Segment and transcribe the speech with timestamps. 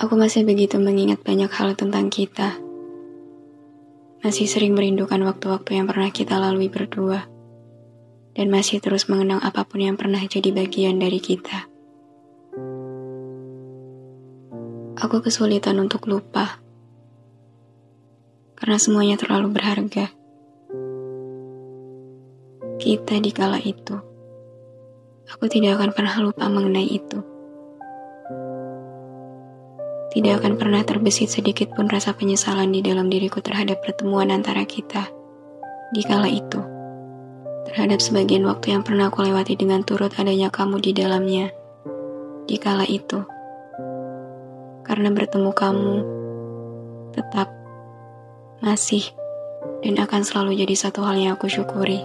[0.00, 2.56] Aku masih begitu mengingat banyak hal tentang kita.
[4.24, 7.28] Masih sering merindukan waktu-waktu yang pernah kita lalui berdua.
[8.32, 11.68] Dan masih terus mengenang apa pun yang pernah jadi bagian dari kita.
[14.96, 16.64] Aku kesulitan untuk lupa.
[18.56, 20.19] Karena semuanya terlalu berharga.
[22.80, 23.94] Kita di kala itu.
[25.36, 27.20] Aku tidak akan pernah lupa mengenai itu
[30.10, 35.06] tidak akan pernah terbesit sedikit pun rasa penyesalan di dalam diriku terhadap pertemuan antara kita
[35.94, 36.58] di kala itu.
[37.70, 41.54] Terhadap sebagian waktu yang pernah aku lewati dengan turut adanya kamu di dalamnya
[42.50, 43.22] di kala itu.
[44.82, 45.94] Karena bertemu kamu
[47.14, 47.54] tetap
[48.58, 49.06] masih
[49.86, 52.02] dan akan selalu jadi satu hal yang aku syukuri.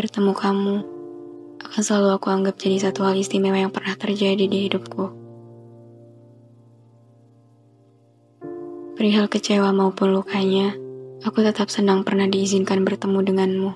[0.00, 0.76] Bertemu kamu
[1.60, 5.12] akan selalu aku anggap jadi satu hal istimewa yang pernah terjadi di hidupku.
[8.96, 10.72] Perihal kecewa maupun lukanya,
[11.20, 13.72] aku tetap senang pernah diizinkan bertemu denganmu.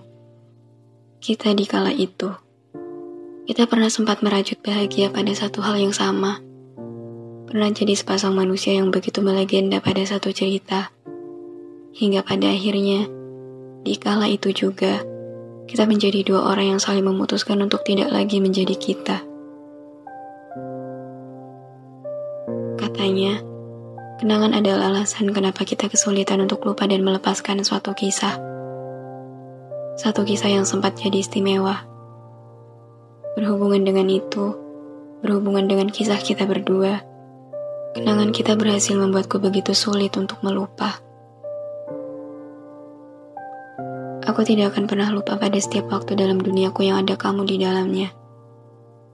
[1.20, 2.33] Kita di kala itu,
[3.45, 6.40] kita pernah sempat merajut bahagia pada satu hal yang sama.
[7.52, 10.89] Pernah jadi sepasang manusia yang begitu melegenda pada satu cerita.
[11.92, 13.13] Hingga pada akhirnya,
[13.84, 15.05] di kala itu juga,
[15.64, 19.25] kita menjadi dua orang yang saling memutuskan untuk tidak lagi menjadi kita.
[22.80, 23.41] Katanya,
[24.20, 28.36] kenangan adalah alasan kenapa kita kesulitan untuk lupa dan melepaskan suatu kisah.
[29.95, 31.86] Satu kisah yang sempat jadi istimewa.
[33.39, 34.55] Berhubungan dengan itu,
[35.25, 37.02] berhubungan dengan kisah kita berdua,
[37.95, 41.03] kenangan kita berhasil membuatku begitu sulit untuk melupa.
[44.34, 48.11] Aku tidak akan pernah lupa pada setiap waktu dalam duniaku yang ada kamu di dalamnya.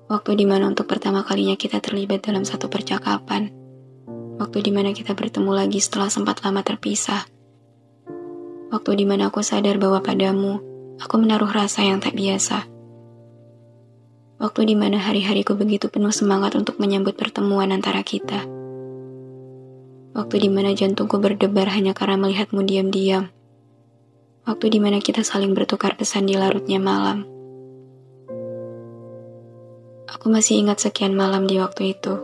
[0.08, 3.52] Waktu di mana untuk pertama kalinya kita terlibat dalam satu percakapan.
[4.40, 7.28] Waktu di mana kita bertemu lagi setelah sempat lama terpisah.
[8.72, 10.56] Waktu di mana aku sadar bahwa padamu,
[10.96, 12.64] aku menaruh rasa yang tak biasa.
[14.40, 18.48] Waktu di mana hari-hariku begitu penuh semangat untuk menyambut pertemuan antara kita.
[20.16, 23.28] Waktu di mana jantungku berdebar hanya karena melihatmu diam-diam
[24.48, 27.28] waktu di mana kita saling bertukar pesan di larutnya malam.
[30.08, 32.14] Aku masih ingat sekian malam di waktu itu,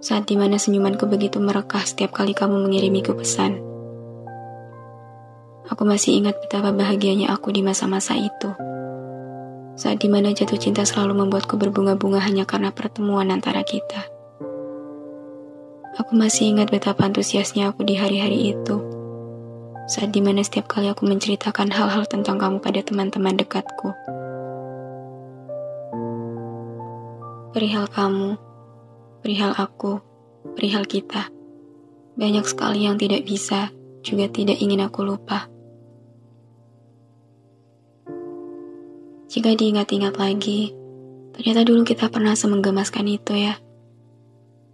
[0.00, 3.60] saat di mana senyumanku begitu merekah setiap kali kamu mengirimiku pesan.
[5.68, 8.50] Aku masih ingat betapa bahagianya aku di masa-masa itu.
[9.78, 14.10] Saat di mana jatuh cinta selalu membuatku berbunga-bunga hanya karena pertemuan antara kita.
[16.00, 18.97] Aku masih ingat betapa antusiasnya aku di hari-hari itu
[19.88, 23.96] saat di mana setiap kali aku menceritakan hal-hal tentang kamu pada teman-teman dekatku.
[27.56, 28.36] Perihal kamu,
[29.24, 30.04] perihal aku,
[30.52, 31.32] perihal kita.
[32.20, 33.72] Banyak sekali yang tidak bisa,
[34.04, 35.48] juga tidak ingin aku lupa.
[39.32, 40.76] Jika diingat-ingat lagi,
[41.32, 43.56] ternyata dulu kita pernah semenggemaskan itu ya.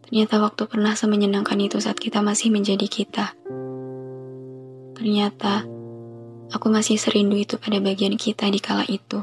[0.02, 3.34] Ternyata waktu pernah semenyenangkan itu saat kita masih menjadi kita.
[5.04, 5.68] Ternyata,
[6.48, 9.20] aku masih serindu itu pada bagian kita di kala itu.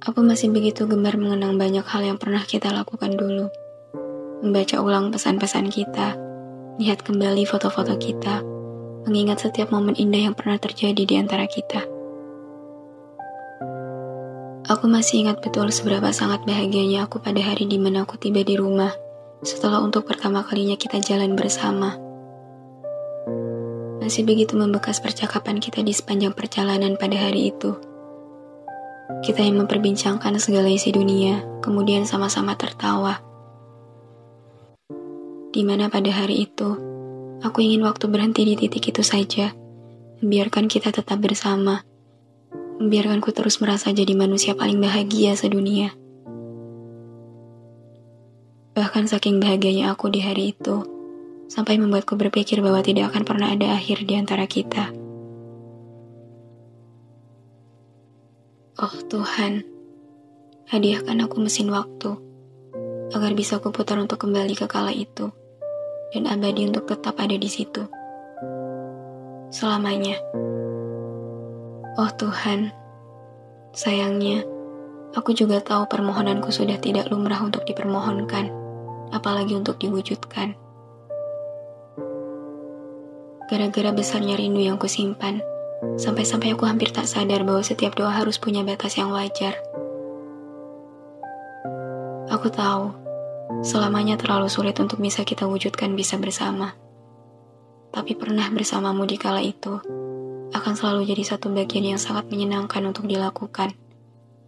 [0.00, 3.52] Aku masih begitu gemar mengenang banyak hal yang pernah kita lakukan dulu.
[4.40, 6.16] Membaca ulang pesan-pesan kita,
[6.80, 8.40] lihat kembali foto-foto kita,
[9.04, 11.84] mengingat setiap momen indah yang pernah terjadi di antara kita.
[14.72, 18.56] Aku masih ingat betul seberapa sangat bahagianya aku pada hari di mana aku tiba di
[18.56, 19.07] rumah
[19.42, 21.98] setelah untuk pertama kalinya kita jalan bersama.
[23.98, 27.76] Masih begitu membekas percakapan kita di sepanjang perjalanan pada hari itu.
[29.20, 33.18] Kita yang memperbincangkan segala isi dunia, kemudian sama-sama tertawa,
[35.58, 36.70] di mana pada hari itu,
[37.42, 39.50] aku ingin waktu berhenti di titik itu saja,
[40.22, 41.82] membiarkan kita tetap bersama,
[42.78, 45.97] membiarkanku terus merasa jadi manusia paling bahagia sedunia.
[48.78, 50.86] Bahkan saking bahagianya aku di hari itu,
[51.50, 54.94] sampai membuatku berpikir bahwa tidak akan pernah ada akhir di antara kita.
[58.78, 59.66] Oh Tuhan,
[60.70, 62.22] hadiahkan aku mesin waktu,
[63.10, 65.26] agar bisa kuputar untuk kembali ke kala itu,
[66.14, 67.82] dan abadi untuk tetap ada di situ.
[69.50, 70.22] Selamanya.
[71.98, 72.70] Oh Tuhan,
[73.74, 74.46] sayangnya,
[75.18, 78.57] aku juga tahu permohonanku sudah tidak lumrah untuk dipermohonkan
[79.10, 80.56] apalagi untuk diwujudkan.
[83.48, 85.40] Gara-gara besarnya rindu yang kusimpan,
[85.96, 89.56] sampai-sampai aku hampir tak sadar bahwa setiap doa harus punya batas yang wajar.
[92.28, 92.92] Aku tahu,
[93.64, 96.76] selamanya terlalu sulit untuk bisa kita wujudkan bisa bersama.
[97.88, 99.80] Tapi pernah bersamamu di kala itu,
[100.52, 103.72] akan selalu jadi satu bagian yang sangat menyenangkan untuk dilakukan,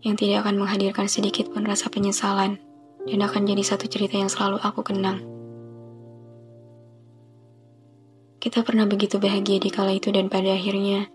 [0.04, 2.60] yang tidak akan menghadirkan sedikit pun rasa penyesalan
[3.10, 5.18] dan akan jadi satu cerita yang selalu aku kenang.
[8.40, 11.10] Kita pernah begitu bahagia di kala itu dan pada akhirnya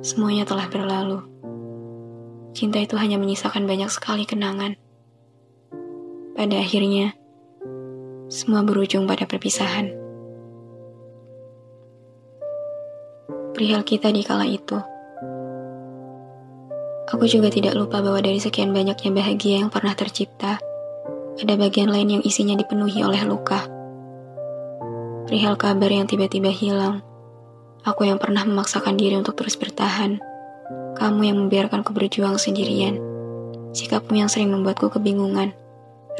[0.00, 1.20] semuanya telah berlalu.
[2.56, 4.78] Cinta itu hanya menyisakan banyak sekali kenangan.
[6.32, 7.12] Pada akhirnya,
[8.32, 9.92] semua berujung pada perpisahan.
[13.52, 14.80] Perihal kita di kala itu,
[17.08, 20.60] aku juga tidak lupa bahwa dari sekian banyaknya bahagia yang pernah tercipta,
[21.36, 23.68] ada bagian lain yang isinya dipenuhi oleh luka.
[25.28, 27.04] Perihal kabar yang tiba-tiba hilang,
[27.84, 30.16] aku yang pernah memaksakan diri untuk terus bertahan,
[30.96, 32.96] kamu yang membiarkanku berjuang sendirian,
[33.76, 35.52] sikapmu yang sering membuatku kebingungan,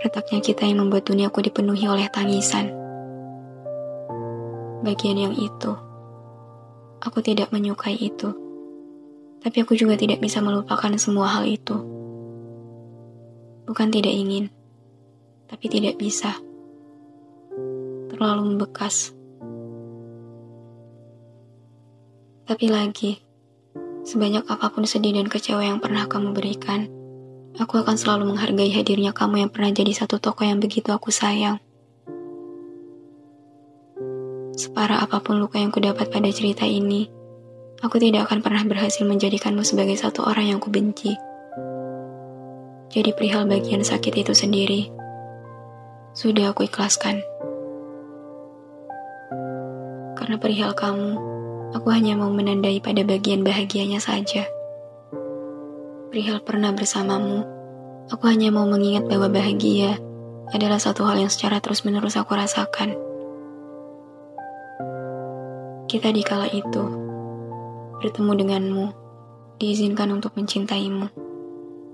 [0.03, 2.75] retaknya kita yang membuat duniaku dipenuhi oleh tangisan.
[4.85, 5.73] Bagian yang itu,
[7.01, 8.37] aku tidak menyukai itu,
[9.41, 11.79] tapi aku juga tidak bisa melupakan semua hal itu.
[13.67, 14.53] Bukan tidak ingin,
[15.47, 16.35] tapi tidak bisa.
[18.11, 19.15] Terlalu membekas.
[22.47, 23.19] Tapi lagi,
[24.07, 26.87] sebanyak apa pun sedih dan kecewa yang pernah kamu berikan,
[27.59, 31.59] aku akan selalu menghargai hadirnya kamu yang pernah jadi satu toko yang begitu aku sayang.
[34.57, 37.11] Separah apa pun luka yang kudapat pada cerita ini,
[37.83, 41.19] aku tidak akan pernah berhasil menjadikanmu sebagai satu orang yang kubenci.
[42.89, 44.89] Jadi perihal bagian sakit itu sendiri,
[46.17, 47.21] sudah aku ikhlaskan.
[50.17, 51.13] Karena perihal kamu,
[51.77, 54.49] aku hanya mau menandai pada bagian bahagianya saja.
[56.09, 57.45] Perihal pernah bersamamu,
[58.09, 60.01] aku hanya mau mengingat bahwa bahagia
[60.57, 62.97] adalah satu hal yang secara terus-menerus aku rasakan.
[65.85, 66.85] Kita di kala itu,
[68.01, 68.87] bertemu denganmu,
[69.61, 71.13] diizinkan untuk mencintaimu,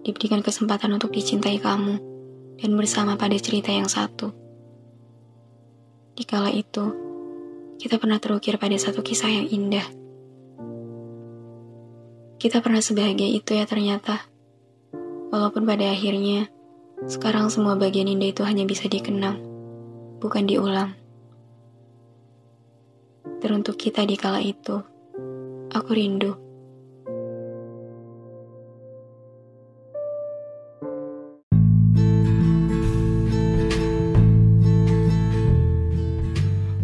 [0.06, 2.11] diberikan kesempatan untuk dicintai kamu
[2.60, 4.34] dan bersama pada cerita yang satu.
[6.12, 6.92] Di kala itu,
[7.80, 9.86] kita pernah terukir pada satu kisah yang indah.
[12.36, 14.28] Kita pernah sebahagia itu ya ternyata.
[15.32, 16.52] Walaupun pada akhirnya,
[17.08, 19.40] sekarang semua bagian indah itu hanya bisa dikenang,
[20.20, 20.92] bukan diulang.
[23.40, 24.78] Teruntuk kita di kala itu,
[25.72, 26.51] aku rindu